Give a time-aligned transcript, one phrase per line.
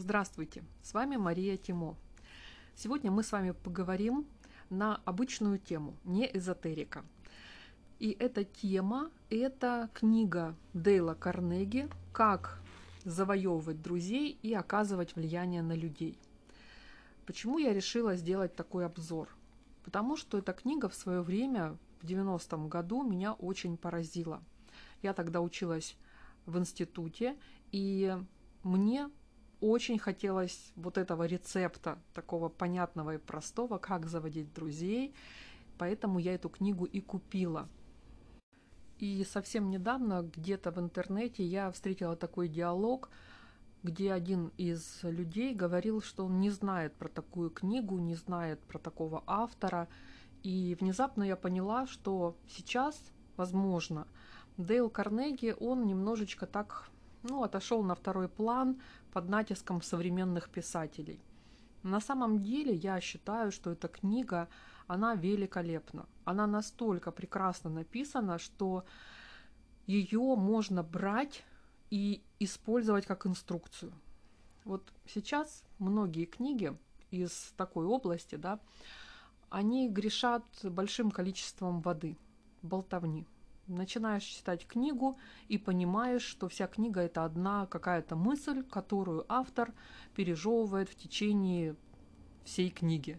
[0.00, 1.94] Здравствуйте, с вами Мария Тимо.
[2.74, 4.26] Сегодня мы с вами поговорим
[4.70, 7.04] на обычную тему, не эзотерика.
[7.98, 12.62] И эта тема– это книга Дейла Карнеги «Как
[13.04, 16.18] завоевывать друзей и оказывать влияние на людей».
[17.26, 19.28] Почему я решила сделать такой обзор?
[19.84, 24.42] Потому что эта книга в свое время, в 90-м году, меня очень поразила.
[25.02, 25.94] Я тогда училась
[26.46, 27.36] в институте,
[27.70, 28.16] и
[28.62, 29.10] мне
[29.60, 35.14] очень хотелось вот этого рецепта, такого понятного и простого, как заводить друзей,
[35.78, 37.68] поэтому я эту книгу и купила.
[38.98, 43.08] И совсем недавно где-то в интернете я встретила такой диалог,
[43.82, 48.78] где один из людей говорил, что он не знает про такую книгу, не знает про
[48.78, 49.88] такого автора.
[50.42, 53.00] И внезапно я поняла, что сейчас,
[53.38, 54.06] возможно,
[54.58, 56.90] Дейл Карнеги, он немножечко так
[57.22, 58.80] ну, отошел на второй план
[59.12, 61.20] под натиском современных писателей.
[61.82, 64.48] На самом деле я считаю, что эта книга,
[64.86, 66.06] она великолепна.
[66.24, 68.84] Она настолько прекрасно написана, что
[69.86, 71.44] ее можно брать
[71.90, 73.92] и использовать как инструкцию.
[74.64, 76.76] Вот сейчас многие книги
[77.10, 78.60] из такой области, да,
[79.48, 82.16] они грешат большим количеством воды,
[82.62, 83.26] болтовни
[83.70, 85.18] начинаешь читать книгу
[85.48, 89.72] и понимаешь, что вся книга это одна какая-то мысль, которую автор
[90.14, 91.76] пережевывает в течение
[92.44, 93.18] всей книги.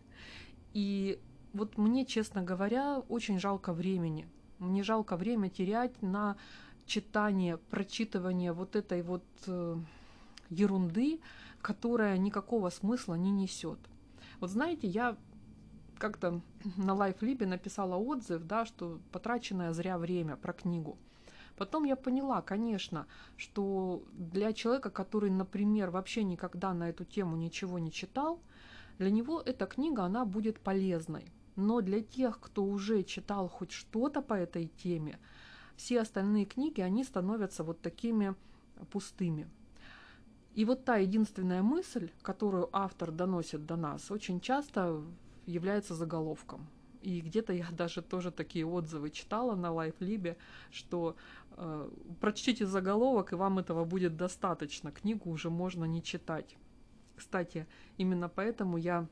[0.74, 1.20] И
[1.54, 4.28] вот мне, честно говоря, очень жалко времени.
[4.60, 6.38] Мне жалко время терять на
[6.86, 9.78] читание, прочитывание вот этой вот э,
[10.50, 11.20] ерунды,
[11.62, 13.80] которая никакого смысла не несет.
[14.40, 15.18] Вот знаете, я
[16.02, 16.42] как-то
[16.78, 20.98] на лайфлибе написала отзыв, да, что потраченное зря время про книгу.
[21.58, 23.06] Потом я поняла, конечно,
[23.38, 28.40] что для человека, который, например, вообще никогда на эту тему ничего не читал,
[28.98, 31.32] для него эта книга, она будет полезной.
[31.56, 35.20] Но для тех, кто уже читал хоть что-то по этой теме,
[35.76, 38.34] все остальные книги, они становятся вот такими
[38.92, 39.48] пустыми.
[40.56, 45.04] И вот та единственная мысль, которую автор доносит до нас, очень часто
[45.46, 46.68] является заголовком.
[47.02, 50.38] И где-то я даже тоже такие отзывы читала на лайфлибе,
[50.70, 51.16] что
[51.58, 54.92] э, прочтите заголовок, и вам этого будет достаточно.
[54.92, 56.58] Книгу уже можно не читать.
[57.16, 59.08] Кстати, именно поэтому я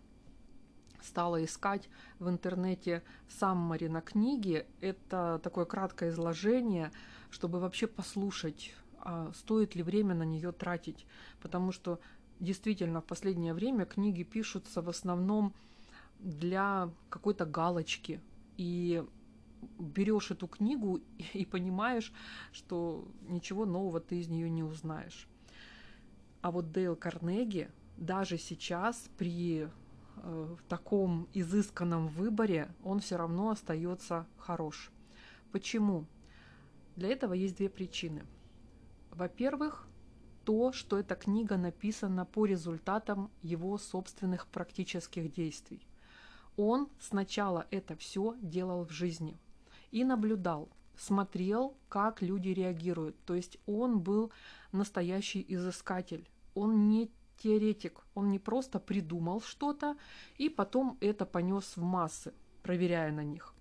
[1.02, 1.90] стала искать
[2.20, 4.68] в интернете саммари на книге.
[4.82, 6.92] Это такое краткое изложение,
[7.32, 11.06] чтобы вообще послушать, а стоит ли время на нее тратить.
[11.42, 12.00] Потому что
[12.40, 15.54] действительно в последнее время книги пишутся в основном
[16.20, 18.22] для какой-то галочки.
[18.58, 19.04] И
[19.78, 21.02] берешь эту книгу
[21.34, 22.14] и понимаешь,
[22.52, 25.28] что ничего нового ты из нее не узнаешь.
[26.42, 29.68] А вот Дейл Карнеги даже сейчас при
[30.16, 34.92] э, таком изысканном выборе он все равно остается хорош.
[35.52, 36.06] Почему?
[36.96, 38.26] Для этого есть две причины.
[39.12, 39.88] Во-первых,
[40.46, 45.86] то, что эта книга написана по результатам его собственных практических действий.
[46.62, 49.40] Он сначала это все делал в жизни
[49.92, 53.16] и наблюдал, смотрел, как люди реагируют.
[53.24, 54.34] То есть он был
[54.74, 56.28] настоящий изыскатель.
[56.56, 59.96] Он не теоретик, он не просто придумал что-то
[60.38, 63.54] и потом это понес в массы, проверяя на них.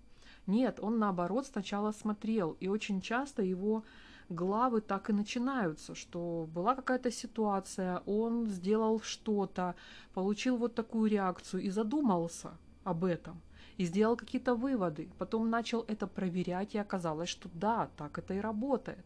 [0.45, 3.85] Нет, он наоборот сначала смотрел, и очень часто его
[4.27, 9.75] главы так и начинаются, что была какая-то ситуация, он сделал что-то,
[10.13, 13.41] получил вот такую реакцию и задумался– об этом
[13.77, 15.09] и сделал какие-то выводы.
[15.17, 19.05] Потом начал это проверять, и оказалось, что да, так это и работает.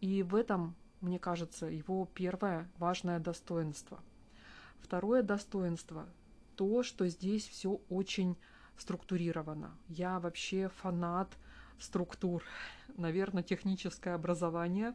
[0.00, 4.00] И в этом, мне кажется, его первое важное достоинство.
[4.80, 6.06] Второе достоинство–
[6.56, 8.36] то, что здесь все очень
[8.76, 9.70] структурировано.
[9.88, 11.30] Я вообще фанат
[11.78, 12.42] структур.
[12.98, 14.94] Наверное, техническое образование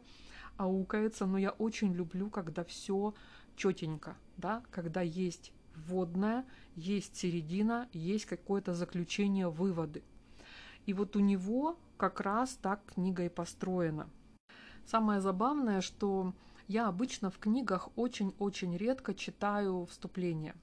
[0.56, 3.14] аукается, но я очень люблю, когда все
[3.56, 6.44] четенько, да, когда есть вводная,
[6.74, 10.02] есть середина, есть какое-то заключение, выводы.
[10.86, 14.08] И вот у него как раз так книга и построена.
[14.84, 16.32] Самое забавное, что
[16.68, 20.54] я обычно в книгах очень-очень редко читаю вступление,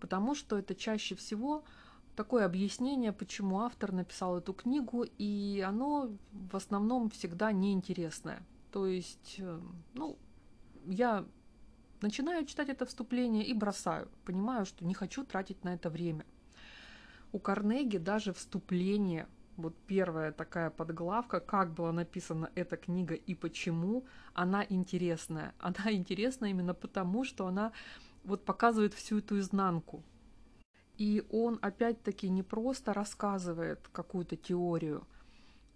[0.00, 1.64] потому что это чаще всего
[2.16, 8.42] такое объяснение, почему автор написал эту книгу, и оно в основном всегда неинтересное.
[8.72, 9.60] То есть, э,
[9.94, 10.18] ну,
[10.86, 11.24] я
[12.00, 14.08] Начинаю читать это вступление и бросаю.
[14.24, 16.24] Понимаю, что не хочу тратить на это время.
[17.32, 24.06] У Карнеги даже вступление вот первая такая подглавка, как была написана эта книга и почему
[24.32, 25.54] она интересная.
[25.58, 27.72] Она интересна именно потому, что она
[28.24, 30.04] вот показывает всю эту изнанку.
[30.96, 35.06] И он опять-таки не просто рассказывает какую-то теорию,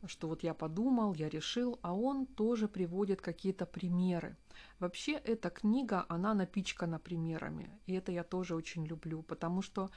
[0.07, 4.37] что вот я подумал, я решил, а он тоже приводит какие-то примеры.
[4.79, 9.91] Вообще эта книга, она напичкана примерами, и это я тоже очень люблю, потому что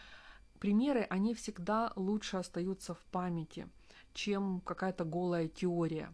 [0.60, 3.68] примеры, они всегда лучше остаются в памяти,
[4.13, 6.13] чем какая-то голая теория.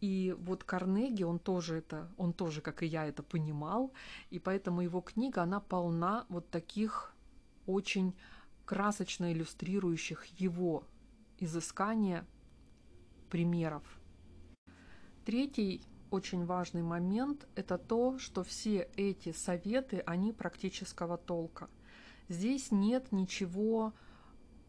[0.00, 3.92] И вот Карнеги, он тоже это, он тоже, как и я, это понимал,
[4.30, 7.14] и поэтому его книга, она полна вот таких
[7.66, 8.14] очень
[8.66, 10.84] красочно иллюстрирующих его
[11.38, 12.26] изыскания
[13.26, 13.82] примеров.
[15.24, 21.68] Третий очень важный момент– это то, что все эти советы, они практического толка.
[22.28, 23.92] Здесь нет ничего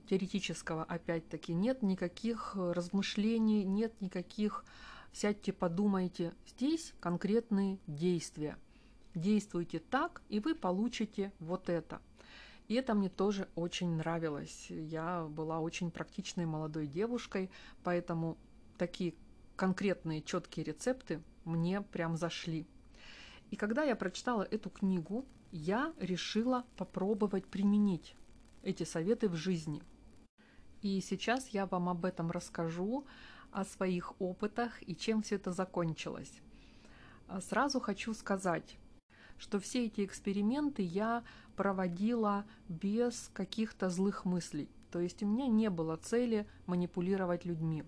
[0.10, 4.66] теоретического, опять-таки, нет никаких размышлений, нет никаких
[5.12, 6.34] «сядьте, подумайте».
[6.48, 8.58] Здесь конкретные действия.
[9.16, 12.02] Действуйте так, и вы получите вот это.
[12.68, 14.68] И это мне тоже очень нравилось.
[14.70, 17.50] Я была очень практичной молодой девушкой,
[17.84, 18.38] поэтому
[18.78, 19.14] такие
[19.56, 22.68] конкретные четкие рецепты мне прям зашли.
[23.50, 28.16] И когда я прочитала эту книгу, я решила попробовать применить
[28.64, 29.82] эти советы в жизни.
[30.82, 33.06] И сейчас я вам об этом расскажу,
[33.52, 36.42] о своих опытах и чем все это закончилось.
[37.28, 38.78] А сразу хочу сказать,
[39.38, 41.24] что все эти эксперименты я
[41.56, 44.70] проводила без каких-то злых мыслей.
[44.92, 47.84] То есть у меня не было цели манипулировать людьми.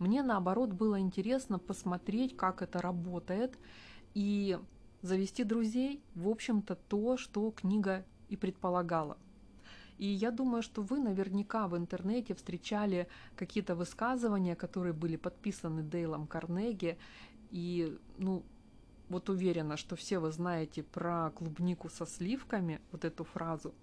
[0.00, 3.58] Мне наоборот было интересно посмотреть, как это работает,
[4.14, 4.58] и
[5.02, 9.18] завести друзей, в общем-то, то, что книга и предполагала.
[9.98, 16.26] И я думаю, что вы наверняка в интернете встречали какие-то высказывания, которые были подписаны Дейлом
[16.26, 16.96] Карнеги,
[17.50, 18.42] и, ну,
[19.10, 23.74] вот уверена, что все вы знаете про клубнику со сливками, вот эту фразу.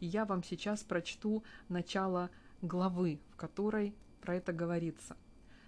[0.00, 2.30] И я вам сейчас прочту начало
[2.62, 5.16] главы, в которой про это говорится.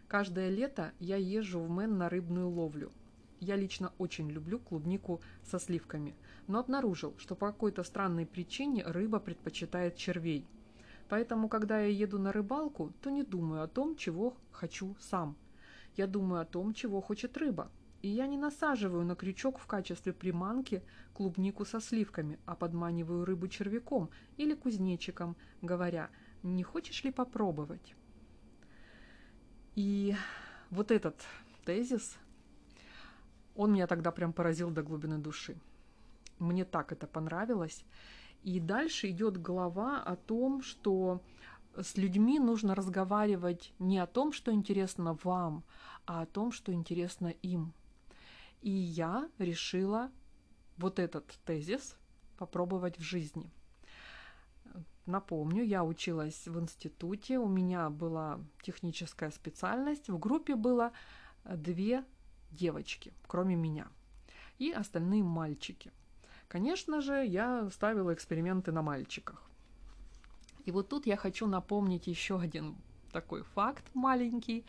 [0.08, 2.90] Каждое лето я езжу в Мэн на рыбную ловлю.
[3.40, 6.14] Я лично очень люблю клубнику со сливками,
[6.46, 10.46] но обнаружил, что по какой-то странной причине рыба предпочитает червей.
[11.10, 15.36] Поэтому, когда я еду на рыбалку, то не думаю о том, чего хочу сам.
[15.94, 17.70] Я думаю о том, чего хочет рыба.
[18.00, 20.82] И я не насаживаю на крючок в качестве приманки
[21.12, 24.08] клубнику со сливками, а подманиваю рыбу червяком
[24.38, 26.08] или кузнечиком, говоря,
[26.42, 27.94] не хочешь ли попробовать?
[29.78, 30.16] И
[30.70, 31.24] вот этот
[31.64, 32.18] тезис,
[33.54, 35.56] он меня тогда прям поразил до глубины души.
[36.40, 37.84] Мне так это понравилось.
[38.42, 41.22] И дальше идет глава о том, что
[41.76, 45.62] с людьми нужно разговаривать не о том, что интересно вам,
[46.06, 47.72] а о том, что интересно им.
[48.62, 50.10] И я решила
[50.76, 51.96] вот этот тезис
[52.36, 53.48] попробовать в жизни.
[55.08, 60.92] Напомню, я училась в институте, у меня была техническая специальность, в группе было
[61.46, 62.04] две
[62.50, 63.88] девочки, кроме меня,
[64.58, 65.92] и остальные мальчики.
[66.46, 69.42] Конечно же, я ставила эксперименты на мальчиках.
[70.66, 72.76] И вот тут я хочу напомнить еще один
[73.10, 74.66] такой факт маленький,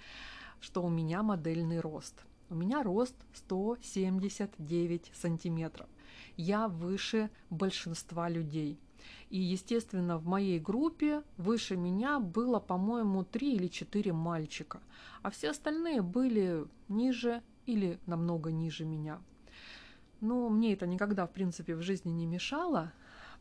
[0.61, 2.15] что у меня модельный рост.
[2.49, 5.89] У меня рост 179 сантиметров.
[6.37, 8.79] Я выше большинства людей–
[9.29, 14.79] и, естественно, в моей группе выше меня было, по-моему, три или четыре мальчика,
[15.21, 19.21] а все остальные были ниже или намного ниже меня.
[20.21, 22.91] Но мне это никогда, в принципе, в жизни не мешало.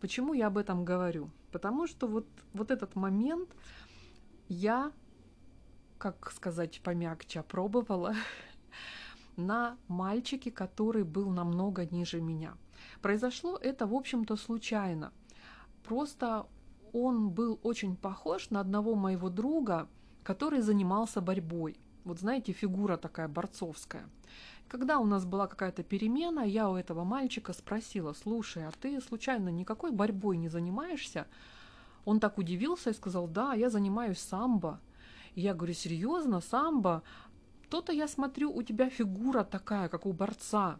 [0.01, 1.31] Почему я об этом говорю?
[1.51, 3.49] Потому что вот, вот этот момент
[4.49, 4.93] я,
[5.99, 8.15] как сказать помягче, пробовала
[9.37, 12.57] на мальчике, который был намного ниже меня.
[13.03, 15.13] Произошло это, в общем-то, случайно.
[15.85, 16.47] Просто
[16.93, 19.89] он был очень похож на одного моего друга,
[20.23, 21.77] который занимался борьбой.
[22.05, 24.09] Вот знаете, фигура такая борцовская.
[24.69, 29.49] Когда у нас была какая-то перемена, я у этого мальчика спросила, слушай, а ты случайно
[29.49, 31.27] никакой борьбой не занимаешься?
[32.05, 34.81] Он так удивился и сказал, да, я занимаюсь самбо.
[35.35, 37.03] Я говорю, серьезно, самбо?
[37.71, 40.79] То-то я смотрю, у тебя фигура такая, как у борца.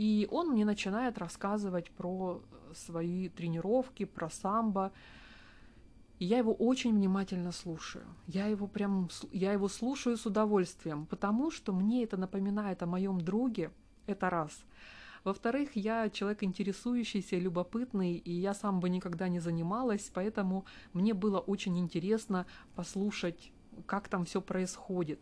[0.00, 2.40] И он мне начинает рассказывать про
[2.72, 4.92] свои тренировки, про самбо.
[6.18, 8.06] И я его очень внимательно слушаю.
[8.26, 13.20] Я его прям, я его слушаю с удовольствием, потому что мне это напоминает о моем
[13.20, 13.72] друге.
[14.06, 14.64] Это раз.
[15.22, 20.64] Во-вторых, я человек интересующийся, любопытный, и я сам бы никогда не занималась, поэтому
[20.94, 23.52] мне было очень интересно послушать
[23.86, 25.20] как там все происходит.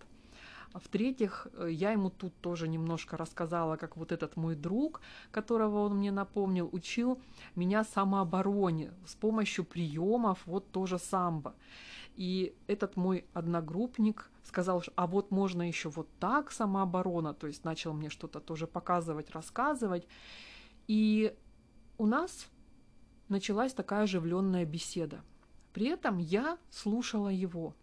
[0.74, 5.96] В-третьих, э, я ему тут тоже немножко рассказала, как вот этот мой друг, которого он
[5.96, 7.20] мне напомнил, учил
[7.56, 11.54] меня самообороне с помощью приемов, вот тоже самбо.
[12.16, 17.92] И этот мой одногруппник сказал, а вот можно еще вот так самооборона, то есть начал
[17.92, 20.06] мне что-то тоже показывать, рассказывать.
[20.88, 21.34] И
[21.96, 22.48] у нас
[23.28, 25.20] началась такая оживленная беседа.
[25.72, 27.74] При этом я слушала его.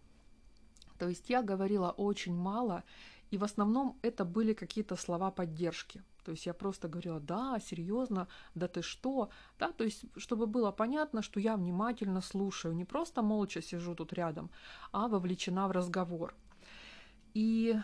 [0.98, 2.82] То есть я говорила очень мало,
[3.30, 6.02] и в основном это были какие-то слова поддержки.
[6.24, 10.72] То есть я просто говорила, да, серьезно, да ты что, да, то есть чтобы было
[10.72, 14.50] понятно, что я внимательно слушаю, не просто молча сижу тут рядом,
[14.92, 16.34] а вовлечена в разговор.
[17.34, 17.76] И,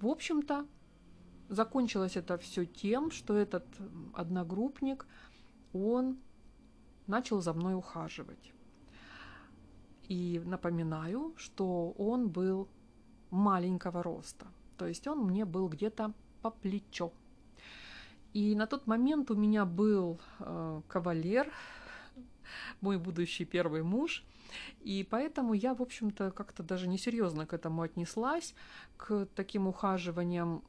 [0.00, 0.66] в общем-то,
[1.48, 3.66] закончилось это все тем, что этот
[4.14, 5.06] одногруппник,
[5.72, 6.18] он
[7.06, 8.53] начал за мной ухаживать.
[10.08, 12.68] И напоминаю, что он был
[13.30, 14.46] маленького роста.
[14.76, 17.12] То есть он мне был где-то по плечо.
[18.32, 21.52] И на тот момент у меня был э, кавалер,
[22.80, 24.24] мой будущий первый муж.
[24.80, 28.54] И поэтому я, в общем-то, как-то даже несерьезно к этому отнеслась,
[28.96, 30.62] к таким ухаживаниям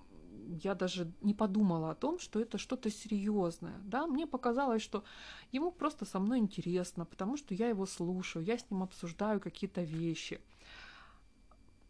[0.64, 3.80] я даже не подумала о том, что это что-то серьезное.
[3.84, 4.08] Да?
[4.08, 5.04] Мне показалось, что
[5.52, 9.82] ему просто со мной интересно, потому что я его слушаю, я с ним обсуждаю какие-то
[9.82, 10.40] вещи.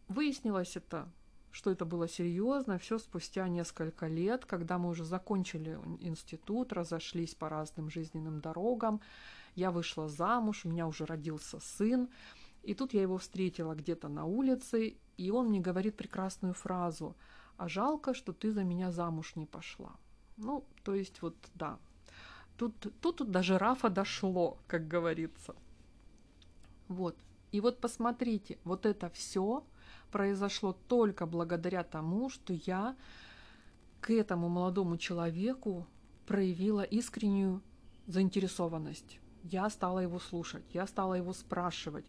[0.08, 1.08] Выяснилось это,
[1.50, 7.48] что это было серьезно, все спустя несколько лет, когда мы уже закончили институт, разошлись по
[7.48, 9.00] разным жизненным дорогам.
[9.54, 12.08] Я вышла замуж, у меня уже родился сын.
[12.62, 17.16] И тут я его встретила где-то на улице, и он мне говорит прекрасную фразу–
[17.56, 19.96] а жалко, что ты за меня замуж не пошла.
[20.36, 21.78] Ну, то есть вот, да.
[22.56, 25.54] Тут, тут, тут до жирафа дошло, как говорится.
[26.88, 27.16] Вот.
[27.52, 29.64] И вот посмотрите, вот это все
[30.10, 32.96] произошло только благодаря тому, что я
[34.00, 35.86] к этому молодому человеку
[36.26, 37.62] проявила искреннюю
[38.06, 39.18] заинтересованность.
[39.42, 42.04] Я стала его слушать, я стала его спрашивать,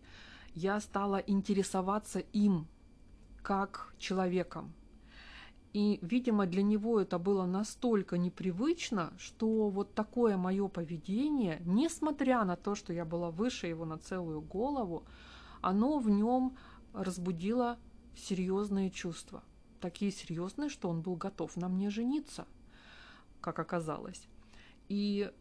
[0.54, 2.68] я стала интересоваться им
[3.42, 4.74] как человеком,
[5.78, 12.56] и, видимо, для него это было настолько непривычно, что вот такое мое поведение, несмотря на
[12.56, 15.04] то, что я была выше его на целую голову,
[15.62, 16.58] оно в нем
[16.94, 17.78] разбудило
[18.16, 19.44] серьезные чувства.
[19.80, 22.48] Такие серьезные, что он был готов на мне жениться,
[23.40, 24.28] как оказалось.
[24.90, 25.32] И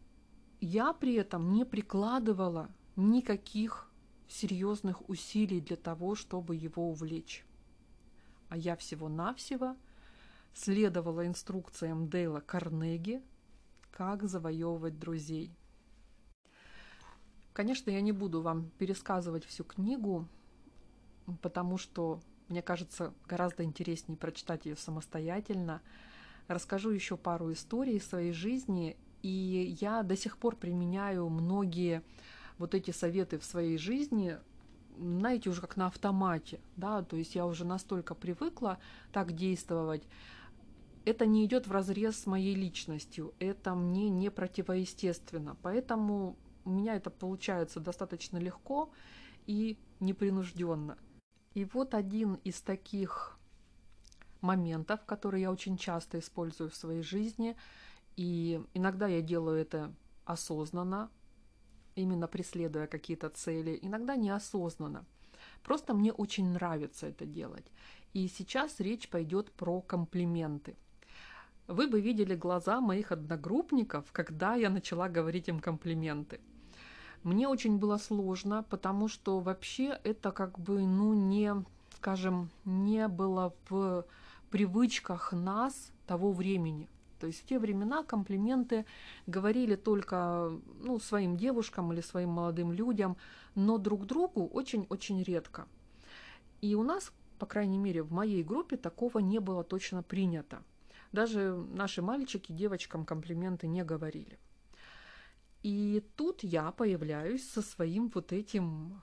[0.61, 3.89] я при этом не прикладывала никаких
[4.27, 7.43] серьезных усилий для того, чтобы его увлечь.
[8.49, 9.75] А я всего-навсего–
[10.57, 13.21] следовала инструкциям Дейла Карнеги,
[13.91, 15.55] как завоевывать друзей.
[17.53, 20.27] Конечно, я не буду вам пересказывать всю книгу,
[21.41, 25.81] потому что, мне кажется, гораздо интереснее прочитать ее самостоятельно.
[26.47, 32.03] Расскажу еще пару историй своей жизни, и я до сих пор применяю многие
[32.57, 34.37] вот эти советы в своей жизни,
[34.97, 38.79] знаете, уже как на автомате, да, то есть я уже настолько привыкла
[39.11, 40.03] так действовать,
[41.07, 45.55] это не идет в разрез с моей личностью, это мне не противоестественно.
[45.61, 48.91] Поэтому у меня это получается достаточно легко
[49.45, 50.97] и непринужденно.
[51.53, 53.39] И вот один из таких
[54.41, 57.55] моментов, которые я очень часто использую в своей жизни,
[58.17, 59.93] и иногда я делаю это
[60.25, 61.09] осознанно,
[61.95, 65.05] именно преследуя какие-то цели, иногда неосознанно.
[65.63, 67.71] Просто мне очень нравится это делать.
[68.11, 70.75] И сейчас речь пойдет про комплименты–
[71.67, 76.39] вы бы видели глаза моих одногруппников, когда я начала говорить им комплименты.
[77.23, 81.53] Мне очень было сложно, потому что вообще это как бы, ну, не,
[81.95, 84.05] скажем, не было в
[84.49, 86.87] привычках нас того времени.
[87.19, 88.85] То есть в те времена комплименты
[89.25, 93.17] говорили только ну, своим девушкам или своим молодым людям,
[93.55, 95.67] но друг другу очень-очень редко.
[96.61, 100.61] И у нас, по крайней мере, в моей группе такого не было точно принято.
[101.11, 104.39] Даже наши мальчики девочкам комплименты не говорили.
[105.63, 109.01] И тут я появляюсь со своим вот этим,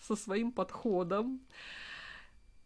[0.00, 1.40] со своим подходом.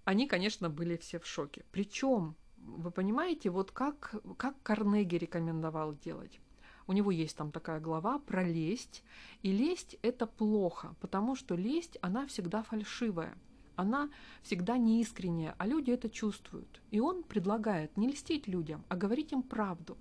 [0.05, 1.65] Они, конечно, были все в шоке.
[1.71, 6.41] Причем, вы понимаете, вот как, как Карнеги рекомендовал делать.
[6.89, 9.05] У него есть там такая глава про лесть.
[9.43, 13.37] И лесть– это плохо, потому что лесть, она всегда фальшивая–
[13.77, 14.11] она
[14.43, 16.81] всегда неискренняя, а люди это чувствуют.
[16.91, 19.97] И он предлагает не льстить людям, а говорить им правду.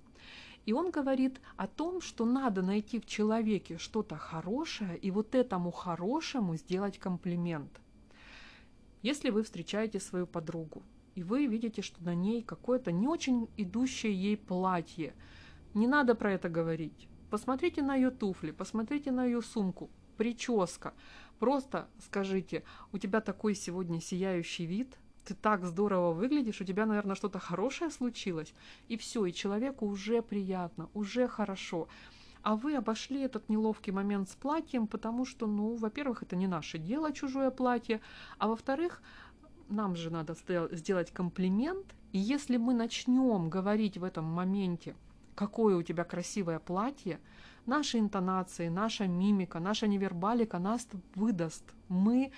[0.64, 5.70] И он говорит о том, что надо найти в человеке что-то хорошее и вот этому
[5.70, 7.80] хорошему сделать комплимент.
[9.02, 10.82] Если вы встречаете свою подругу,
[11.14, 15.14] и вы видите, что на ней какое-то не очень идущее ей платье,
[15.74, 17.08] не надо про это говорить.
[17.30, 20.94] Посмотрите на ее туфли, посмотрите на ее сумку, прическа.
[21.38, 22.62] Просто скажите,
[22.92, 27.90] у тебя такой сегодня сияющий вид, ты так здорово выглядишь, у тебя, наверное, что-то хорошее
[27.90, 28.54] случилось,
[28.88, 31.88] и все, и человеку уже приятно, уже хорошо.
[32.42, 36.78] А вы обошли этот неловкий момент с платьем, потому что, ну, во-первых, это не наше
[36.78, 38.00] дело, чужое платье,
[38.38, 39.00] а во-вторых,
[39.68, 40.36] нам же надо
[40.72, 44.96] сделать комплимент, и если мы начнем говорить в этом моменте,
[45.34, 47.20] какое у тебя красивое платье,
[47.66, 51.64] наши интонации, наша мимика, наша невербалика нас выдаст.
[51.88, 52.32] Мы,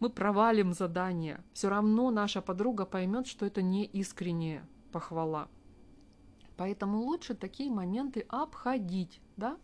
[0.00, 1.40] мы провалим задание.
[1.52, 5.48] Все равно наша подруга поймет, что это не искренняя похвала.
[6.56, 9.56] Поэтому лучше такие моменты обходить, да?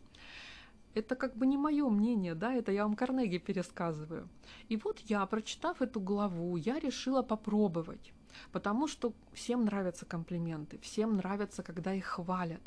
[0.94, 4.28] Это как бы не мое мнение, да, это я вам Карнеги пересказываю.
[4.68, 8.12] И вот я, прочитав эту главу, я решила попробовать.
[8.52, 12.62] Потому что всем нравятся комплименты, всем нравится, когда их хвалят.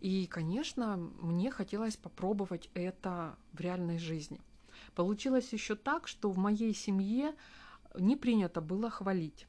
[0.00, 4.40] И, конечно, мне хотелось попробовать это в реальной жизни.
[4.94, 7.34] Получилось еще так, что в моей семье
[7.98, 9.46] не принято было хвалить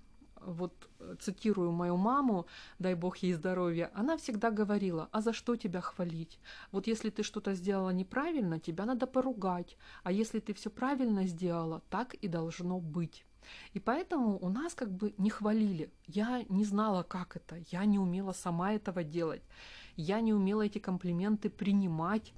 [0.48, 2.46] вот э, цитирую мою маму,
[2.80, 6.40] дай бог ей здоровья, она всегда говорила, а за что тебя хвалить?
[6.72, 11.82] Вот если ты что-то сделала неправильно, тебя надо поругать, а если ты все правильно сделала,
[11.90, 13.26] так и должно быть.
[13.74, 15.90] И поэтому у нас как бы не хвалили.
[16.06, 19.42] Я не знала, как это, я не умела сама этого делать,
[19.96, 22.34] я не умела эти комплименты принимать.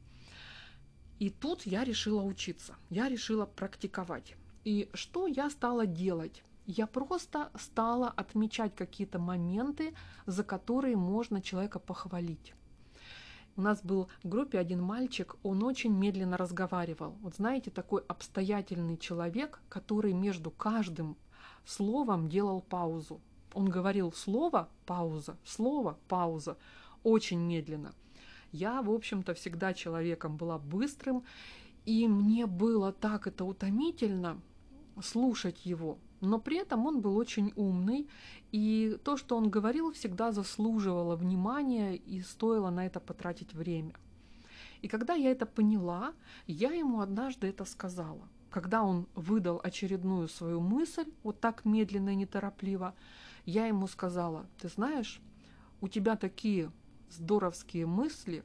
[1.20, 4.36] И тут я решила учиться, я решила практиковать.
[4.64, 6.44] И что я стала делать?
[6.66, 9.94] Я просто стала отмечать какие-то моменты,
[10.28, 12.54] за которые можно человека похвалить.
[13.60, 17.18] У нас был в группе один мальчик, он очень медленно разговаривал.
[17.20, 21.18] Вот знаете, такой обстоятельный человек, который между каждым
[21.66, 23.20] словом делал паузу.
[23.54, 26.56] Он говорил слово, пауза, слово, пауза,
[27.04, 27.92] очень медленно.
[28.54, 31.26] Я, в общем-то, всегда человеком была быстрым,
[31.86, 34.40] и мне было так это утомительно
[35.04, 38.08] слушать его, но при этом он был очень умный,
[38.52, 43.94] и то, что он говорил, всегда заслуживало внимания и стоило на это потратить время.
[44.82, 46.14] И когда я это поняла,
[46.48, 48.28] я ему однажды это сказала.
[48.50, 52.96] Когда он выдал очередную свою мысль, вот так медленно и неторопливо,
[53.46, 55.22] я ему сказала, ты знаешь,
[55.82, 56.72] у тебя такие
[57.10, 58.44] здоровские мысли,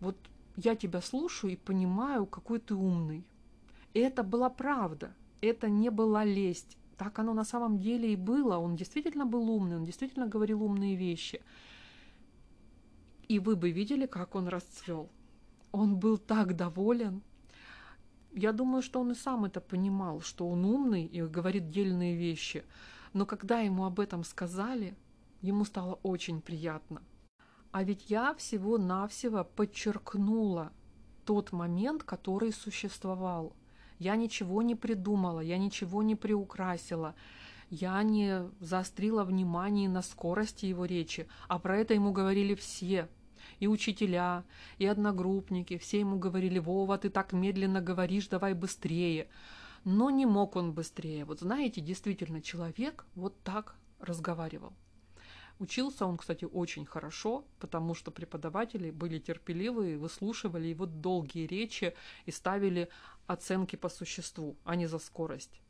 [0.00, 0.16] вот
[0.56, 3.24] я тебя слушаю и понимаю, какой ты умный.
[3.94, 8.58] И это была правда, это не была лесть, так оно на самом деле и было.
[8.58, 11.40] Он действительно был умный, он действительно говорил умные вещи.
[13.28, 15.08] И вы бы видели, как он расцвел.
[15.70, 17.22] Он был так доволен.
[18.32, 22.64] Я думаю, что он и сам это понимал, что он умный и говорит дельные вещи.
[23.12, 24.96] Но когда ему об этом сказали,
[25.40, 27.02] ему стало очень приятно.
[27.70, 30.72] А ведь я всего-навсего подчеркнула
[31.24, 33.54] тот момент, который существовал–
[33.98, 37.14] я ничего не придумала, я ничего не приукрасила.
[37.70, 43.08] Я не заострила внимание на скорости его речи, а про это ему говорили все.
[43.60, 44.44] И учителя,
[44.78, 49.28] и одногруппники, все ему говорили, Вова, ты так медленно говоришь, давай быстрее.
[49.84, 51.24] Но не мог он быстрее.
[51.24, 54.72] Вот знаете, действительно, человек вот так разговаривал.
[55.58, 61.94] Учился он, кстати, очень хорошо, потому что преподаватели были терпеливые, выслушивали его долгие речи
[62.26, 62.88] и ставили
[63.28, 65.60] оценки по существу, а не за скорость.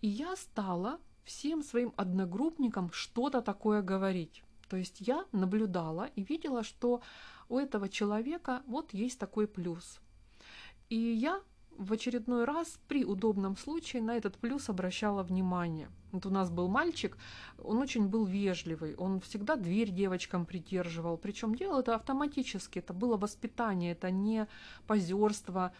[0.00, 4.44] И я стала всем своим одногруппникам что-то такое говорить.
[4.68, 7.00] То есть я наблюдала и видела, что
[7.48, 10.00] у этого человека вот есть такой плюс.
[10.90, 11.40] И я
[11.76, 15.88] в очередной раз при удобном случае на этот плюс обращала внимание.
[16.12, 17.16] Вот у нас был мальчик,
[17.58, 23.16] он очень был вежливый, он всегда дверь девочкам придерживал, причем делал это автоматически, это было
[23.16, 24.46] воспитание, это не
[24.86, 25.72] позерство,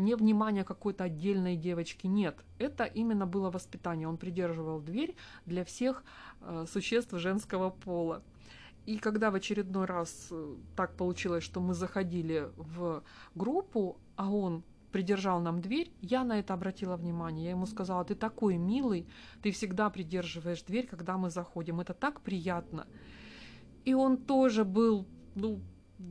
[0.00, 5.14] не внимание какой-то отдельной девочки, нет, это именно было воспитание, он придерживал дверь
[5.46, 6.04] для всех
[6.40, 8.22] э, существ женского пола.
[8.86, 13.02] И когда в очередной раз э, так получилось, что мы заходили в
[13.34, 17.44] группу, а он придержал нам дверь, я на это обратила внимание.
[17.44, 19.06] Я ему сказала, ты такой милый,
[19.42, 21.80] ты всегда придерживаешь дверь, когда мы заходим.
[21.80, 22.86] Это так приятно.
[23.84, 25.60] И он тоже был, ну,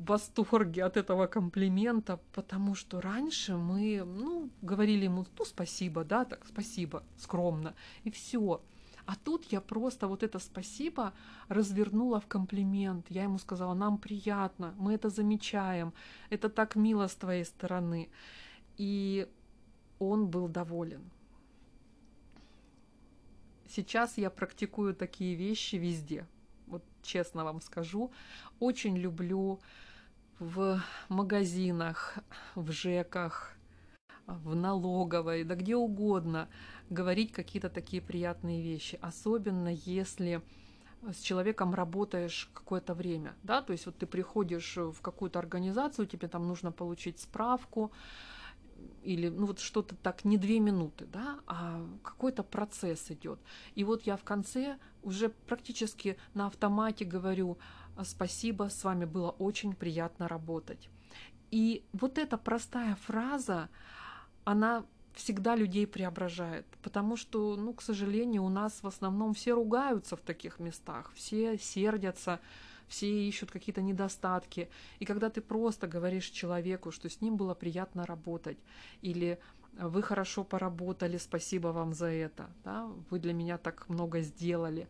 [0.05, 6.45] восторге от этого комплимента, потому что раньше мы, ну, говорили ему, ну, спасибо, да, так,
[6.45, 7.73] спасибо, скромно,
[8.03, 8.61] и все.
[9.05, 11.13] А тут я просто вот это спасибо
[11.47, 13.07] развернула в комплимент.
[13.09, 15.93] Я ему сказала, нам приятно, мы это замечаем,
[16.29, 18.09] это так мило с твоей стороны
[18.79, 19.27] и
[19.99, 21.11] он был доволен.
[23.67, 26.25] сейчас я практикую такие вещи везде.
[27.01, 28.11] Честно вам скажу,
[28.59, 29.59] очень люблю
[30.39, 32.17] в магазинах,
[32.55, 33.55] в ЖЭКах,
[34.25, 36.47] в налоговой, да где угодно
[36.89, 38.97] говорить какие-то такие приятные вещи.
[39.01, 40.41] Особенно если
[41.01, 46.27] с человеком работаешь какое-то время, да, то есть вот ты приходишь в какую-то организацию, тебе
[46.27, 47.91] там нужно получить справку,
[49.03, 53.39] или ну вот что-то так не две минуты, да, а какой-то процесс идет.
[53.75, 57.57] И вот я в конце уже практически на автомате говорю
[58.03, 60.89] спасибо, с вами было очень приятно работать.
[61.51, 63.69] И вот эта простая фраза,
[64.43, 70.15] она всегда людей преображает, потому что, ну, к сожалению, у нас в основном все ругаются
[70.15, 72.39] в таких местах, все сердятся,
[72.89, 74.69] все ищут какие-то недостатки.
[74.99, 78.57] И когда ты просто говоришь человеку, что с ним было приятно работать,
[79.01, 79.39] или
[79.73, 84.87] вы хорошо поработали, спасибо вам за это, да, вы для меня так много сделали.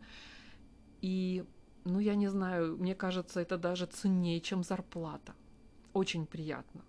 [1.02, 1.44] И,
[1.84, 5.34] ну, я не знаю, мне кажется, это даже ценнее, чем зарплата.
[5.92, 6.82] Очень приятно.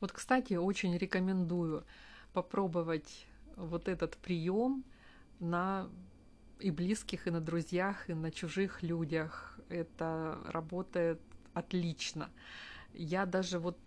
[0.00, 1.84] Вот, кстати, очень рекомендую
[2.32, 4.84] попробовать вот этот прием
[5.38, 5.88] на
[6.62, 9.58] и близких, и на друзьях, и на чужих людях.
[9.68, 11.20] Это работает
[11.54, 12.30] отлично.
[12.94, 13.78] Я даже вот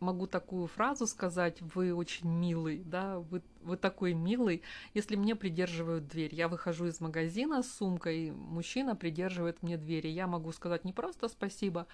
[0.00, 4.62] могу такую фразу сказать, вы очень милый, да, вы, вы такой милый,
[4.94, 6.34] если мне придерживают дверь.
[6.34, 10.92] Я выхожу из магазина с сумкой, мужчина придерживает мне дверь, и я могу сказать не
[10.92, 11.86] просто спасибо,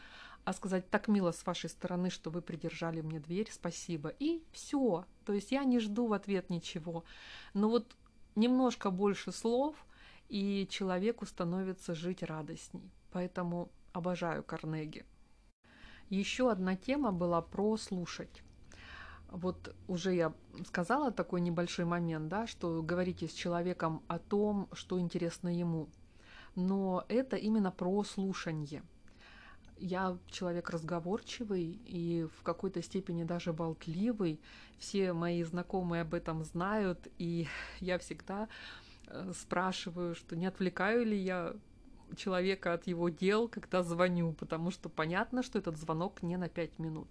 [0.45, 4.11] а сказать так мило с вашей стороны, что вы придержали мне дверь, спасибо.
[4.19, 5.07] И все.
[5.25, 7.05] То есть я не жду в ответ ничего.
[7.55, 7.97] Но вот
[8.35, 9.75] немножко больше слов,
[10.29, 12.91] и человеку становится жить радостней.
[13.13, 15.05] Поэтому обожаю Карнеги.
[16.11, 18.43] Еще одна тема была про слушать.
[19.29, 20.33] Вот уже я
[20.67, 25.89] сказала такой небольшой момент, да, что говорите с человеком о том, что интересно ему.
[26.55, 28.83] Но это именно про слушание–
[29.77, 34.41] я человек разговорчивый и в какой-то степени даже болтливый.
[34.79, 37.49] Все мои знакомые об этом знают, и
[37.81, 38.49] я всегда
[39.35, 41.55] спрашиваю, что не отвлекаю ли я
[42.17, 46.79] человека от его дел, когда звоню, потому что понятно, что этот звонок не на пять
[46.79, 47.09] минут.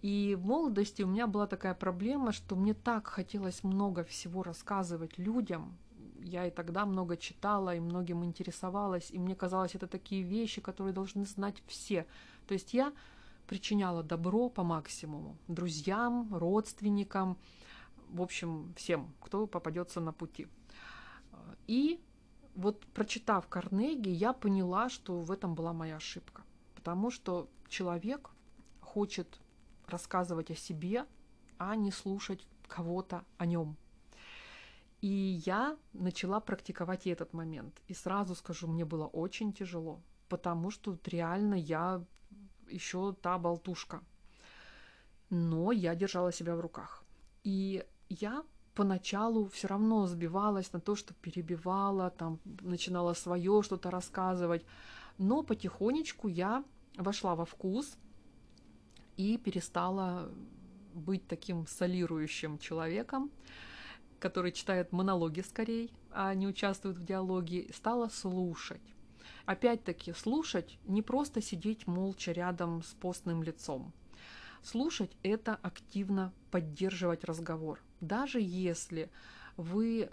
[0.00, 5.16] И в молодости у меня была такая проблема, что мне так хотелось много всего рассказывать
[5.18, 5.76] людям,
[6.24, 10.92] я и тогда много читала, и многим интересовалась, и мне казалось, это такие вещи, которые
[10.92, 12.06] должны знать все.
[12.46, 12.92] То есть я
[13.46, 17.36] причиняла добро по максимуму друзьям, родственникам,
[18.10, 20.46] в общем, всем, кто попадется на пути.
[21.66, 22.00] И
[22.54, 26.42] вот прочитав Карнеги, я поняла, что в этом была моя ошибка.
[26.74, 28.30] Потому что человек
[28.80, 29.40] хочет
[29.86, 31.06] рассказывать о себе,
[31.58, 33.76] а не слушать кого-то о нем.
[35.00, 37.80] И я начала практиковать и этот момент.
[37.88, 42.04] И сразу скажу, мне было очень тяжело, потому что реально я
[42.70, 44.02] еще та болтушка.
[45.30, 47.04] Но я держала себя в руках.
[47.42, 54.64] И я поначалу все равно сбивалась на то, что перебивала, там начинала свое что-то рассказывать.
[55.18, 56.64] Но потихонечку я
[56.96, 57.96] вошла во вкус
[59.16, 60.30] и перестала
[60.94, 63.30] быть таким солирующим человеком
[64.22, 68.80] который читает монологи скорее, а не участвует в диалоге, стала слушать.
[69.46, 73.92] Опять-таки, слушать не просто сидеть молча рядом с постным лицом.
[74.62, 77.80] Слушать– это активно поддерживать разговор.
[78.02, 79.10] Даже если
[79.56, 80.10] вы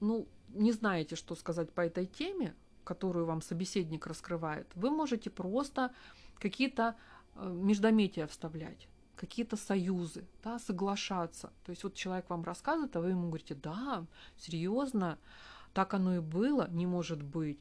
[0.00, 5.94] ну, не знаете, что сказать по этой теме, которую вам собеседник раскрывает, вы можете просто
[6.38, 6.96] какие-то
[7.36, 11.52] э, междометия вставлять какие-то союзы, да, соглашаться.
[11.66, 14.06] То есть вот человек вам рассказывает, а вы ему говорите, да,
[14.38, 15.18] серьезно,
[15.74, 17.58] так оно и было, не может быть.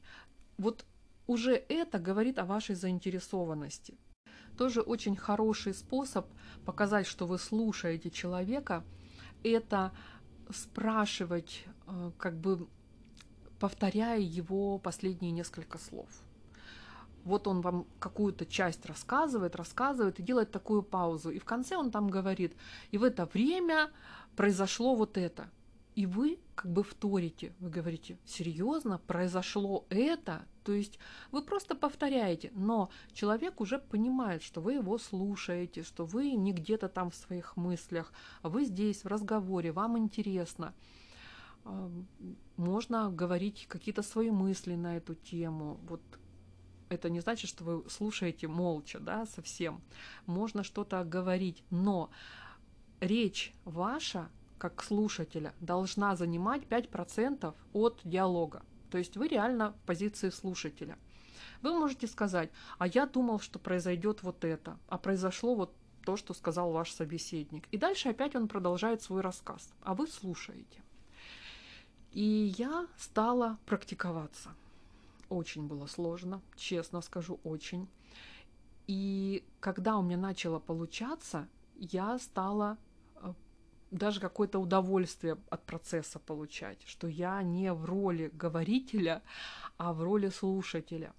[0.58, 0.86] Вот
[1.28, 3.98] уже это говорит о вашей заинтересованности.
[4.58, 6.28] Тоже очень хороший способ
[6.66, 8.86] показать, что вы слушаете человека,
[9.44, 9.92] это
[10.50, 12.68] спрашивать, э, как бы
[13.60, 16.08] повторяя его последние несколько слов
[17.24, 21.30] вот он вам какую-то часть рассказывает, рассказывает и делает такую паузу.
[21.30, 22.54] И в конце он там говорит,
[22.92, 23.90] и в это время
[24.36, 25.50] произошло вот это.
[25.96, 30.46] И вы как бы вторите, вы говорите, серьезно, произошло это?
[30.70, 31.00] То есть
[31.32, 36.90] вы просто повторяете, но человек уже понимает, что вы его слушаете, что вы не где-то
[36.90, 40.76] там в своих мыслях, а вы здесь в разговоре, вам интересно.
[42.56, 45.80] Можно говорить какие-то свои мысли на эту тему.
[45.88, 46.02] Вот
[46.90, 49.82] это не значит, что вы слушаете молча, да, совсем.
[50.28, 52.12] Можно что-то говорить, но
[53.00, 54.30] речь ваша,
[54.60, 58.62] как слушателя, должна занимать 5% от диалога.
[58.90, 60.98] То есть вы реально в позиции слушателя.
[61.62, 65.74] Вы можете сказать, а я думал, что произойдет вот это, а произошло вот
[66.06, 67.68] то, что сказал ваш собеседник.
[67.72, 70.82] И дальше опять он продолжает свой рассказ, а вы слушаете.
[72.14, 74.50] И я стала практиковаться.
[75.30, 77.88] Очень было сложно, честно скажу, очень.
[78.88, 82.78] И когда у меня начало получаться, я стала
[83.92, 89.22] даже какое-то удовольствие от процесса получать, что я не в роли говорителя,
[89.78, 91.14] а в роли слушателя.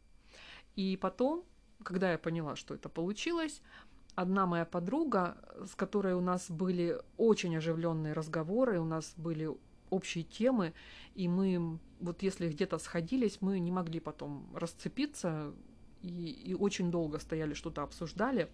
[0.76, 1.44] И потом,
[1.82, 3.62] когда я поняла, что это получилось,
[4.14, 9.50] одна моя подруга, с которой у нас были очень оживленные разговоры, у нас были
[9.90, 10.72] общие темы,
[11.14, 15.52] и мы, вот если где-то сходились, мы не могли потом расцепиться,
[16.02, 18.48] и, и очень долго стояли, что-то обсуждали.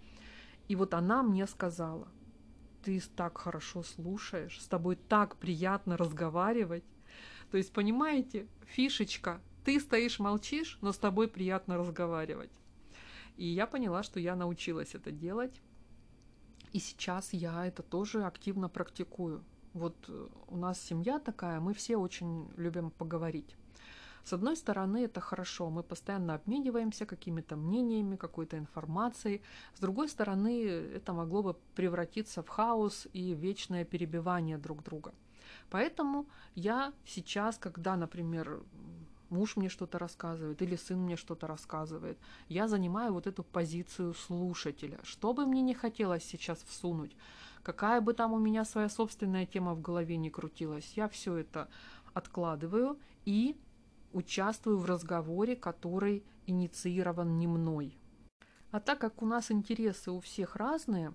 [0.69, 2.09] И вот она мне сказала,
[2.87, 6.85] ты так хорошо слушаешь, с тобой так приятно разговаривать.
[7.51, 12.53] То есть, понимаете, фишечка, ты стоишь, молчишь, но с тобой приятно разговаривать.
[13.37, 15.61] И я поняла, что я научилась это делать.
[16.73, 19.43] И сейчас я это тоже активно практикую.
[19.73, 23.57] Вот э, у нас семья такая, мы все очень любим поговорить.
[24.27, 29.41] С одной стороны, это хорошо, мы постоянно обмениваемся какими-то мнениями, какой-то информацией.
[29.75, 35.15] С другой стороны, это могло бы превратиться в хаос и вечное перебивание друг друга.
[35.71, 38.65] Поэтому я сейчас, когда, например,
[39.31, 44.99] муж мне что-то рассказывает или сын мне что-то рассказывает, я занимаю вот эту позицию слушателя.
[45.05, 47.17] Что бы мне не хотелось сейчас всунуть,
[47.67, 51.69] Какая бы там у меня своя собственная тема в голове не крутилась, я все это
[52.15, 53.57] откладываю и
[54.13, 57.99] участвую в разговоре, который инициирован не мной.
[58.71, 61.15] А так как у нас интересы у всех разные,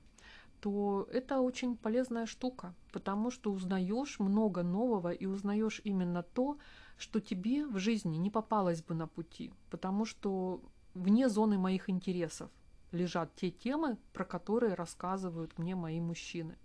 [0.62, 6.58] то это очень полезная штука, потому что узнаешь много нового и узнаешь именно то,
[6.98, 10.62] что тебе в жизни не попалось бы на пути, потому что
[10.94, 12.52] вне зоны моих интересов
[12.92, 16.58] лежат те темы, про которые рассказывают мне мои мужчины.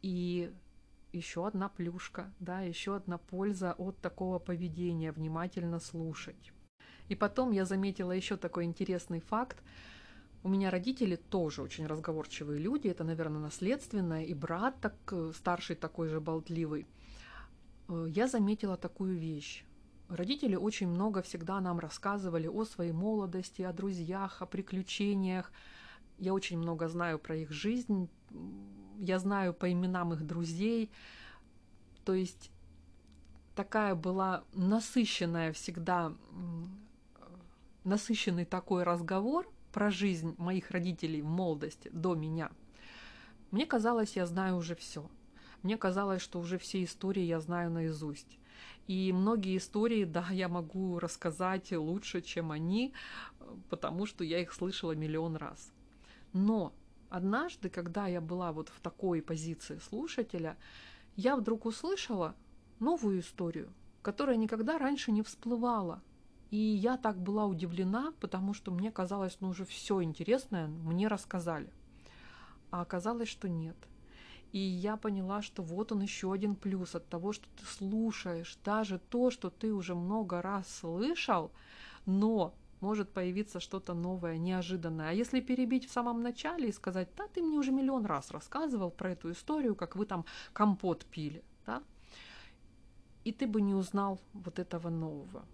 [0.00, 0.52] И
[1.16, 6.52] еще одна плюшка, да, еще одна польза от такого поведения, внимательно слушать.
[7.08, 9.62] И потом я заметила еще такой интересный факт.
[10.42, 15.76] У меня родители тоже очень разговорчивые люди, это, наверное, наследственное, и брат так, э, старший
[15.76, 16.86] такой же болтливый.
[17.88, 19.64] Э, я заметила такую вещь.
[20.08, 25.50] Родители очень много всегда нам рассказывали о своей молодости, о друзьях, о приключениях.
[26.18, 28.08] Я очень много знаю про их жизнь,
[28.98, 30.90] я знаю по именам их друзей.
[32.04, 32.50] То есть
[33.54, 36.14] такая была насыщенная всегда,
[37.84, 42.50] насыщенный такой разговор про жизнь моих родителей в молодости до меня.
[43.50, 45.08] Мне казалось, я знаю уже все.
[45.62, 48.38] Мне казалось, что уже все истории я знаю наизусть.
[48.86, 52.92] И многие истории, да, я могу рассказать лучше, чем они,
[53.68, 55.72] потому что я их слышала миллион раз.
[56.36, 56.74] Но
[57.08, 60.58] однажды, когда я была вот в такой позиции слушателя,
[61.16, 62.34] я вдруг услышала
[62.78, 63.72] новую историю,
[64.02, 66.02] которая никогда раньше не всплывала.
[66.50, 71.72] И я так была удивлена, потому что мне казалось, ну уже все интересное мне рассказали.
[72.70, 73.76] А оказалось, что нет–
[74.52, 78.98] и я поняла, что вот он еще один плюс от того, что ты слушаешь даже
[78.98, 81.50] то, что ты уже много раз слышал,
[82.06, 85.10] но может появиться что-то новое, неожиданное.
[85.10, 88.90] А если перебить в самом начале и сказать, да, ты мне уже миллион раз рассказывал
[88.90, 91.82] про эту историю, как вы там компот пили, да,
[93.24, 95.44] и ты бы не узнал вот этого нового.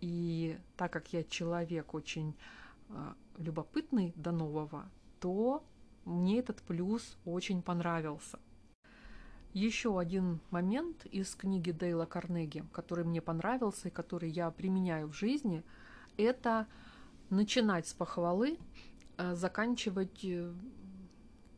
[0.00, 2.36] И так как я человек очень
[2.88, 5.64] э, любопытный до нового, то
[6.04, 8.38] мне этот плюс очень понравился.
[9.52, 15.12] Еще один момент из книги Дейла Карнеги, который мне понравился и который я применяю в
[15.12, 15.64] жизни,
[16.22, 16.66] это
[17.30, 18.58] начинать с похвалы,
[19.16, 20.52] а заканчивать э,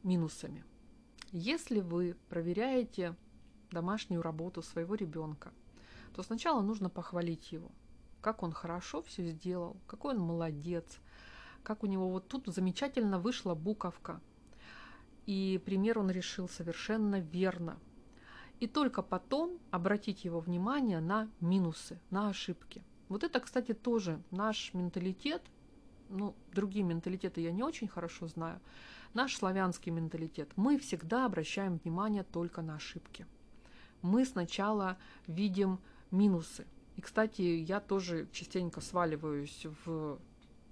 [0.03, 0.65] минусами.
[1.31, 3.17] Если вы проверяете
[3.71, 5.53] домашнюю работу своего ребенка,
[6.15, 7.71] то сначала нужно похвалить его,
[8.21, 11.01] как он хорошо все сделал, какой он молодец,
[11.63, 14.21] как у него вот тут замечательно вышла буковка,
[15.27, 17.79] и пример он решил совершенно верно.
[18.61, 22.83] И только потом обратить его внимание на минусы, на ошибки.
[23.13, 25.43] Вот это, кстати, тоже наш менталитет,
[26.09, 28.59] ну, другие менталитеты я не очень хорошо знаю,
[29.13, 30.51] наш славянский менталитет.
[30.57, 33.27] Мы всегда обращаем внимание только на ошибки.
[34.01, 34.97] Мы сначала
[35.27, 35.79] видим
[36.11, 36.67] минусы.
[36.97, 40.19] И, кстати, я тоже частенько сваливаюсь в,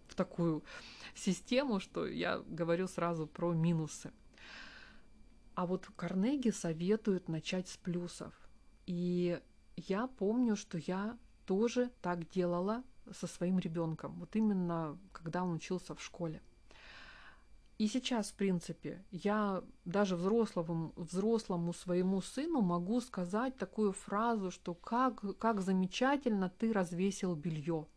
[0.09, 0.65] в такую
[1.15, 4.13] систему, что я говорю сразу про минусы.
[5.55, 8.33] А вот Карнеги советует начать с плюсов.
[8.87, 9.39] И
[9.77, 11.19] я помню, что я
[11.51, 16.41] тоже так делала со своим ребенком, вот именно когда он учился в школе.
[17.77, 24.75] И сейчас, в принципе, я даже взрослому, взрослому своему сыну могу сказать такую фразу, что
[24.75, 27.89] как, как замечательно ты развесил белье.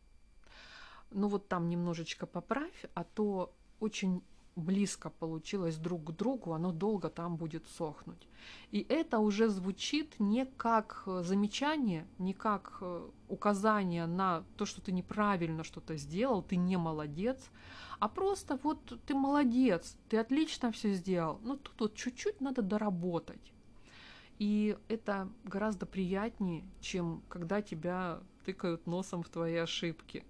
[1.12, 4.24] Ну вот там немножечко поправь, а то очень
[4.56, 8.28] близко получилось друг к другу, оно долго там будет сохнуть.
[8.72, 14.82] И это уже звучит не как э, замечание, не как э, указание на то, что
[14.82, 17.50] ты неправильно что-то сделал, ты не молодец,
[18.00, 23.54] а просто вот ты молодец, ты отлично все сделал, но тут вот чуть-чуть надо доработать.
[24.40, 30.26] И это гораздо приятнее, чем когда тебя тыкают носом в твои ошибки.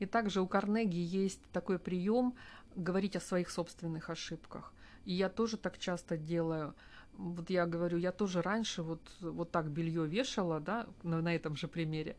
[0.00, 2.34] И также у Карнеги есть такой прием
[2.76, 4.72] говорить о своих собственных ошибках.
[5.04, 6.74] И я тоже так часто делаю.
[7.12, 11.56] Вот я говорю, я тоже раньше вот, вот так белье вешала, да, на, на этом
[11.56, 12.16] же примере.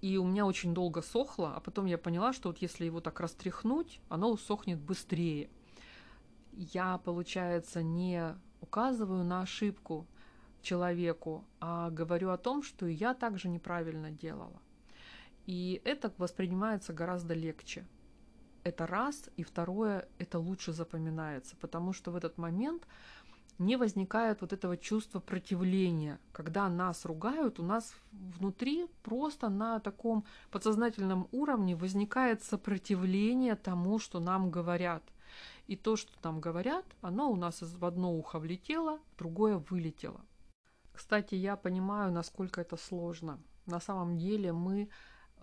[0.00, 3.18] И у меня очень долго сохло, а потом я поняла, что вот если его так
[3.20, 5.50] растряхнуть, оно усохнет быстрее.
[6.52, 10.06] Я, получается, не указываю на ошибку
[10.62, 14.60] человеку, а говорю о том, что я также неправильно делала.
[15.46, 17.86] И это воспринимается гораздо легче.
[18.64, 22.86] Это раз, и второе, это лучше запоминается, потому что в этот момент
[23.58, 26.18] не возникает вот этого чувства противления.
[26.32, 34.20] Когда нас ругают, у нас внутри просто на таком подсознательном уровне возникает сопротивление тому, что
[34.20, 35.02] нам говорят.
[35.66, 40.20] И то, что нам говорят, оно у нас в одно ухо влетело, в другое вылетело.
[40.92, 43.38] Кстати, я понимаю, насколько это сложно.
[43.66, 44.88] На самом деле мы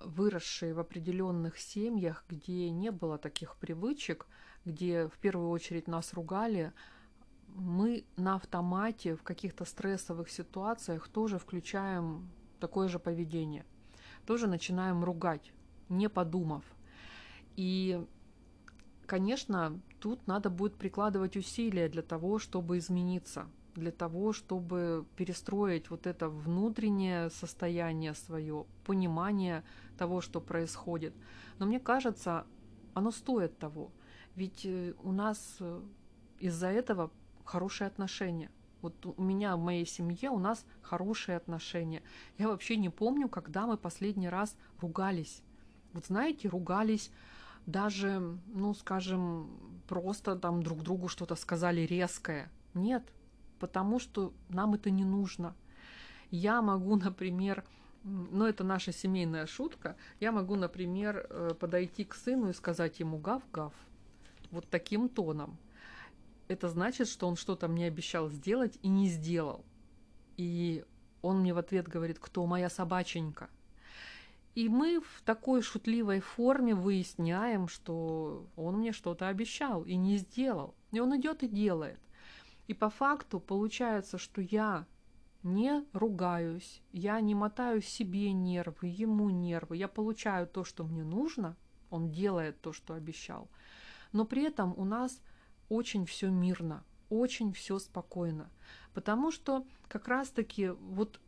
[0.04, 4.28] выросшие в определенных семьях, где не было таких привычек,
[4.66, 6.74] где в первую очередь нас ругали,
[7.48, 12.30] мы на автомате в каких-то стрессовых ситуациях тоже включаем
[12.60, 13.66] такое же поведение.
[14.26, 15.54] Тоже начинаем ругать,
[15.88, 16.64] не подумав.
[17.56, 18.06] И,
[19.06, 26.08] конечно, тут надо будет прикладывать усилия для того, чтобы измениться– для того, чтобы перестроить вот
[26.08, 29.64] это внутреннее состояние свое, понимание
[29.98, 31.14] того, что происходит.
[31.60, 32.46] Но мне кажется,
[32.94, 33.92] оно стоит того.
[34.36, 35.82] Ведь э, у нас э,
[36.40, 37.12] из-за этого
[37.44, 38.50] хорошие отношения.
[38.82, 42.02] Вот у меня в моей семье у нас хорошие отношения.
[42.38, 45.42] Я вообще не помню, когда мы последний раз ругались.
[45.94, 47.12] Вот знаете, ругались
[47.66, 49.50] даже, ну, скажем,
[49.88, 52.52] просто там друг другу что-то сказали резкое.
[52.74, 53.04] Нет,
[53.60, 55.56] потому что нам это не нужно.
[56.32, 57.64] Я могу, например,
[58.04, 63.18] ну это наша семейная шутка, я могу, например, э, подойти к сыну и сказать ему
[63.18, 63.74] гав-гав,
[64.52, 65.58] вот таким тоном.
[66.48, 69.66] Это значит, что он что-то мне обещал сделать и не сделал.
[70.38, 70.86] И
[71.22, 73.50] он мне в ответ говорит, кто моя собаченька.
[74.54, 80.76] И мы в такой шутливой форме выясняем, что он мне что-то обещал и не сделал.
[80.92, 82.00] И он идет и делает.
[82.68, 84.86] И по факту получается, что я
[85.44, 91.56] не ругаюсь, я не мотаю себе нервы, ему нервы, я получаю то, что мне нужно,
[91.92, 93.48] он делает то, что обещал,
[94.12, 95.22] но при этом у нас
[95.70, 98.50] очень все мирно, очень все спокойно,
[98.96, 101.20] потому что как раз-таки вот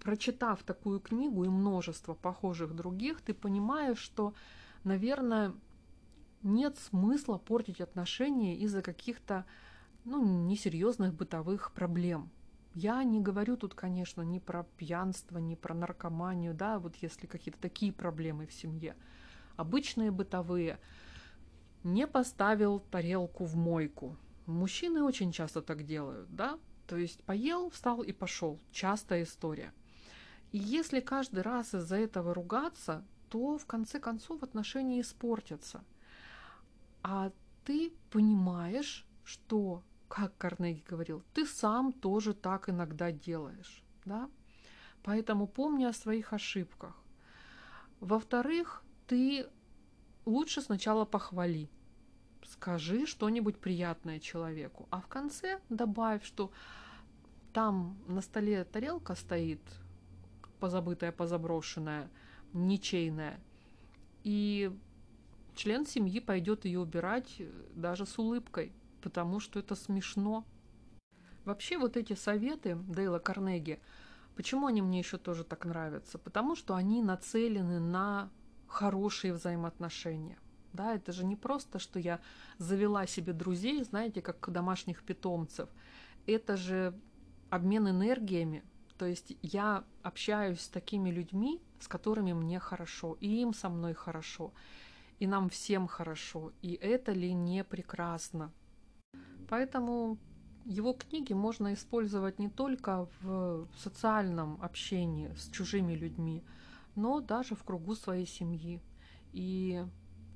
[0.00, 4.34] прочитав такую книгу и множество похожих других, ты понимаешь, что,
[4.84, 5.54] наверное,
[6.42, 9.46] нет смысла портить отношения из-за каких-то
[10.06, 12.30] ну, несерьезных бытовых проблем.
[12.74, 17.60] Я не говорю тут, конечно, ни про пьянство, ни про наркоманию, да, вот если какие-то
[17.60, 18.94] такие проблемы в семье.
[19.56, 20.78] Обычные бытовые.
[21.82, 24.16] Не поставил тарелку в мойку.
[24.46, 28.60] Мужчины очень часто так делают, да, то есть поел, встал и пошел.
[28.70, 29.72] Частая история.
[30.52, 35.82] И если каждый раз из-за этого ругаться, то в конце концов отношения испортятся.
[37.02, 37.32] А
[37.64, 43.82] ты понимаешь, что как Карнеги говорил, ты сам тоже так иногда делаешь.
[44.04, 44.30] Да?
[45.02, 46.94] Поэтому помни о своих ошибках.
[48.00, 49.46] Во-вторых, ты
[50.24, 51.70] лучше сначала похвали.
[52.44, 54.86] Скажи что-нибудь приятное человеку.
[54.90, 56.52] А в конце добавь, что
[57.52, 59.60] там на столе тарелка стоит,
[60.60, 62.10] позабытая, позаброшенная,
[62.52, 63.40] ничейная.
[64.24, 64.70] И
[65.54, 67.40] член семьи пойдет ее убирать
[67.74, 68.72] даже с улыбкой
[69.06, 70.44] потому что это смешно.
[71.44, 73.78] Вообще вот эти советы Дейла Карнеги,
[74.34, 76.18] почему они мне еще тоже так нравятся?
[76.18, 78.30] Потому что они нацелены на
[78.66, 80.38] хорошие взаимоотношения.
[80.72, 82.18] Да, это же не просто, что я
[82.58, 85.68] завела себе друзей, знаете, как домашних питомцев.
[86.26, 86.92] Это же
[87.48, 88.64] обмен энергиями.
[88.98, 93.94] То есть я общаюсь с такими людьми, с которыми мне хорошо, и им со мной
[93.94, 94.52] хорошо,
[95.20, 96.50] и нам всем хорошо.
[96.60, 98.50] И это ли не прекрасно?
[99.48, 100.18] Поэтому
[100.64, 106.42] его книги можно использовать не только в социальном общении с чужими людьми,
[106.96, 108.80] но даже в кругу своей семьи.
[109.32, 109.84] И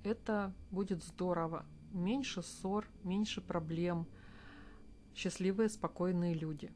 [0.04, 1.64] это будет здорово.
[1.92, 4.06] Меньше ссор, меньше проблем.
[5.16, 6.70] Счастливые, спокойные люди.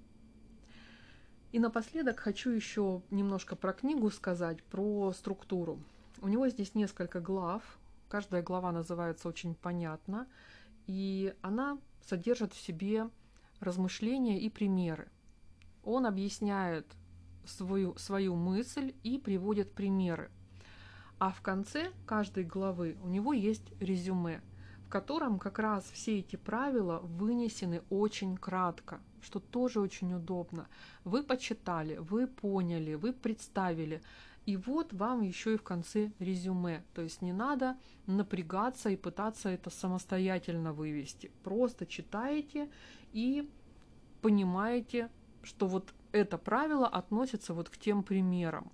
[1.53, 5.79] И напоследок хочу еще немножко про книгу сказать, про структуру.
[6.21, 7.63] У него здесь несколько глав.
[8.09, 10.27] Каждая глава называется очень понятно.
[10.89, 13.09] И она содержит в себе
[13.61, 15.09] размышления и примеры.
[15.85, 16.87] Он объясняет
[17.47, 20.31] свою, свою мысль и приводит примеры.
[21.19, 24.43] А в конце каждой главы у него есть резюме,
[24.87, 30.69] в котором как раз все эти правила вынесены очень кратко, что тоже очень удобно.
[31.05, 34.03] Вы почитали, вы поняли, вы представили,
[34.47, 36.85] и вот вам еще и в конце резюме.
[36.95, 37.77] То есть не надо
[38.07, 41.31] напрягаться и пытаться это самостоятельно вывести.
[41.43, 42.69] Просто читаете
[43.13, 43.51] и
[44.21, 45.11] понимаете,
[45.43, 48.71] что вот это правило относится вот к тем примерам.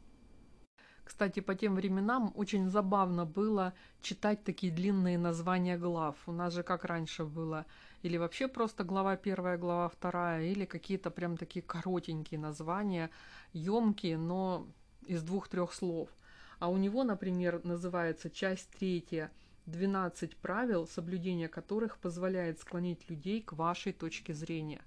[1.05, 6.17] Кстати, по тем временам очень забавно было читать такие длинные названия глав.
[6.27, 7.67] У нас же как раньше было,
[8.03, 13.11] или вообще просто глава первая, глава вторая, или какие-то прям такие коротенькие названия,
[13.53, 14.69] емкие, но
[15.07, 16.11] из двух-трех слов.
[16.59, 19.31] А у него, например, называется часть третья
[19.67, 24.83] 12 правил, соблюдение которых позволяет склонить людей к вашей точке зрения.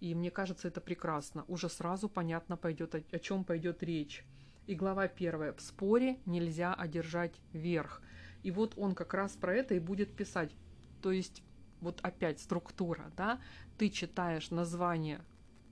[0.00, 1.44] И мне кажется, это прекрасно.
[1.48, 4.24] Уже сразу понятно пойдет, о, чем пойдет речь.
[4.66, 5.52] И глава первая.
[5.52, 8.02] В споре нельзя одержать верх.
[8.42, 10.52] И вот он как раз про это и будет писать.
[11.00, 11.42] То есть
[11.80, 13.40] вот опять структура, да,
[13.76, 15.20] ты читаешь название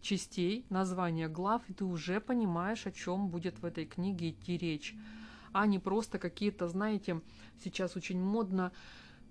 [0.01, 4.94] частей, название глав, и ты уже понимаешь, о чем будет в этой книге идти речь,
[5.53, 7.20] а не просто какие-то, знаете,
[7.62, 8.72] сейчас очень модно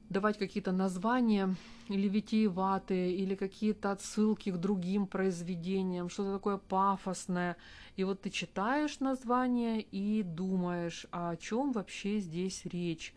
[0.10, 1.56] давать какие-то названия
[1.88, 7.58] или витиеватые, или какие-то отсылки к другим произведениям, что-то такое пафосное.
[7.96, 13.14] И вот ты читаешь название и думаешь, а о чем вообще здесь речь.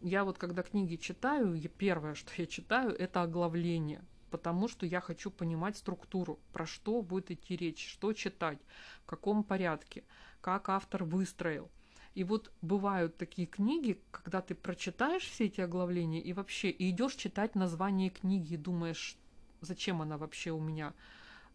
[0.00, 4.00] Я вот когда книги читаю, первое, что я читаю, это оглавление
[4.30, 8.58] потому что я хочу понимать структуру, про что будет идти речь, что читать,
[9.02, 10.04] в каком порядке,
[10.40, 11.70] как автор выстроил.
[12.14, 17.14] И вот бывают такие книги, когда ты прочитаешь все эти оглавления и вообще и идешь
[17.14, 19.16] читать название книги и думаешь,
[19.60, 20.94] зачем она вообще у меня,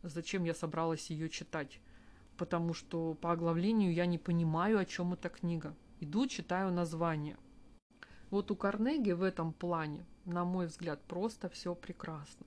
[0.04, 1.80] зачем я собралась ее читать,
[2.38, 5.76] потому что по оглавлению я не понимаю, о чем эта книга.
[6.00, 7.38] Иду, читаю название.
[8.30, 12.46] Вот у Карнеги в этом плане, на мой взгляд, просто все прекрасно.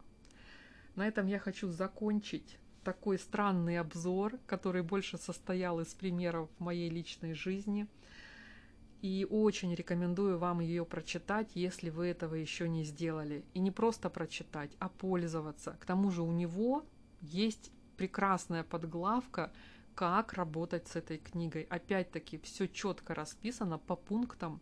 [0.96, 7.34] На этом я хочу закончить такой странный обзор, который больше состоял из примеров моей личной
[7.34, 7.86] жизни.
[9.02, 13.44] И очень рекомендую вам ее прочитать, если вы этого еще не сделали.
[13.52, 15.76] И не просто прочитать, а пользоваться.
[15.80, 16.84] К тому же у него
[17.20, 19.52] есть прекрасная подглавка,
[19.94, 21.62] как работать с этой книгой.
[21.64, 24.60] Опять-таки, все четко расписано по пунктам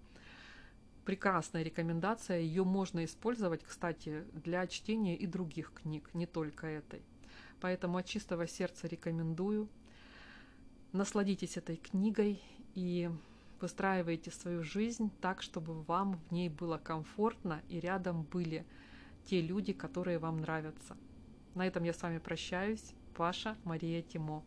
[1.05, 2.41] прекрасная рекомендация.
[2.41, 7.03] Ее можно использовать, кстати, для чтения и других книг, не только этой.
[7.61, 9.69] Поэтому от чистого сердца рекомендую.
[10.93, 12.41] Насладитесь этой книгой
[12.75, 13.11] и
[13.61, 18.65] выстраивайте свою жизнь так, чтобы вам в ней было комфортно и рядом были
[19.25, 20.97] те люди, которые вам нравятся.
[21.55, 22.95] На этом я с вами прощаюсь.
[23.17, 24.45] Ваша Мария Тимо.